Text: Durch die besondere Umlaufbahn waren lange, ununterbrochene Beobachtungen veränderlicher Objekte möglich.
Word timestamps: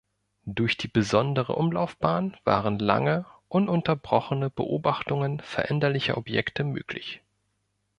Durch 0.47 0.77
die 0.77 0.87
besondere 0.87 1.53
Umlaufbahn 1.53 2.35
waren 2.43 2.79
lange, 2.79 3.27
ununterbrochene 3.49 4.49
Beobachtungen 4.49 5.41
veränderlicher 5.41 6.17
Objekte 6.17 6.63
möglich. 6.63 7.21